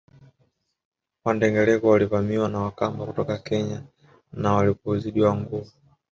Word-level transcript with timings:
Wandengereko 1.23 1.87
walivamiwa 1.89 2.49
na 2.49 2.59
Wakamba 2.59 3.05
kutoka 3.05 3.37
Kenya 3.37 3.81
na 4.33 4.51
walipozidiwa 4.53 5.35
nguvu 5.35 5.71